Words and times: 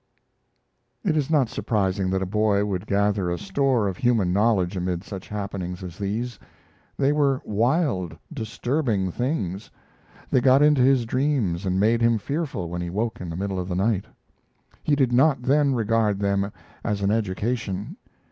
It 1.03 1.15
is 1.15 1.29
not 1.29 1.47
surprising 1.47 2.09
that 2.09 2.23
a 2.23 2.25
boy 2.25 2.65
would 2.65 2.87
gather 2.87 3.29
a 3.29 3.37
store 3.37 3.87
of 3.87 3.97
human 3.97 4.33
knowledge 4.33 4.75
amid 4.75 5.03
such 5.03 5.27
happenings 5.27 5.83
as 5.83 5.99
these. 5.99 6.39
They 6.97 7.11
were 7.11 7.39
wild, 7.45 8.17
disturbing 8.33 9.11
things. 9.11 9.69
They 10.31 10.41
got 10.41 10.63
into 10.63 10.81
his 10.81 11.05
dreams 11.05 11.67
and 11.67 11.79
made 11.79 12.01
him 12.01 12.17
fearful 12.17 12.67
when 12.67 12.81
he 12.81 12.89
woke 12.89 13.21
in 13.21 13.29
the 13.29 13.35
middle 13.37 13.59
of 13.59 13.69
the 13.69 13.75
night. 13.75 14.05
He 14.81 14.95
did 14.95 15.13
not 15.13 15.43
then 15.43 15.75
regard 15.75 16.17
them 16.17 16.51
as 16.83 17.03
an 17.03 17.11
education. 17.11 17.95